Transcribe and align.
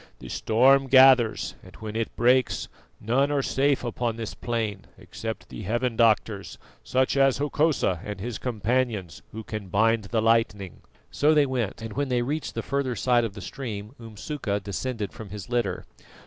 "The 0.17 0.29
storm 0.29 0.87
gathers, 0.87 1.53
and 1.61 1.75
when 1.75 1.95
it 1.95 2.15
breaks 2.15 2.67
none 2.99 3.29
are 3.31 3.43
safe 3.43 3.83
upon 3.83 4.15
this 4.15 4.33
plain 4.33 4.85
except 4.97 5.49
the 5.49 5.61
heaven 5.61 5.95
doctors 5.95 6.57
such 6.83 7.15
as 7.15 7.37
Hokosa 7.37 8.01
and 8.03 8.19
his 8.19 8.39
companions 8.39 9.21
who 9.31 9.43
can 9.43 9.67
bind 9.67 10.05
the 10.05 10.19
lightning." 10.19 10.81
So 11.11 11.35
they 11.35 11.45
went 11.45 11.83
and 11.83 11.93
when 11.93 12.09
they 12.09 12.23
reached 12.23 12.55
the 12.55 12.63
further 12.63 12.95
side 12.95 13.23
of 13.23 13.35
the 13.35 13.41
stream 13.41 13.93
Umsuka 13.99 14.59
descended 14.61 15.13
from 15.13 15.29
his 15.29 15.49
litter. 15.51 15.85